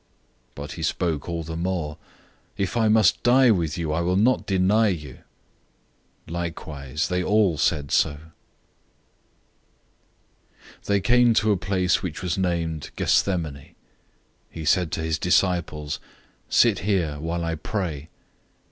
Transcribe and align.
014:031 0.55 0.55
But 0.55 0.71
he 0.71 0.81
spoke 0.81 1.29
all 1.29 1.43
the 1.43 1.55
more, 1.55 1.99
"If 2.57 2.75
I 2.75 2.87
must 2.87 3.21
die 3.21 3.51
with 3.51 3.77
you, 3.77 3.93
I 3.93 4.01
will 4.01 4.15
not 4.15 4.47
deny 4.47 4.87
you." 4.87 5.19
They 6.25 7.23
all 7.23 7.57
said 7.59 7.89
the 7.89 7.91
same 7.91 8.11
thing. 8.13 8.17
014:032 8.17 8.33
They 10.85 11.01
came 11.01 11.33
to 11.35 11.51
a 11.51 11.57
place 11.57 12.01
which 12.01 12.23
was 12.23 12.35
named 12.35 12.89
Gethsemane. 12.95 13.75
He 14.49 14.65
said 14.65 14.91
to 14.93 15.03
his 15.03 15.19
disciples, 15.19 15.99
"Sit 16.49 16.79
here, 16.79 17.19
while 17.19 17.45
I 17.45 17.53
pray." 17.53 18.09